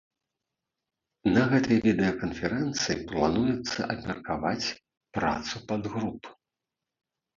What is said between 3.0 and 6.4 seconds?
плануецца абмеркаваць працу падгруп.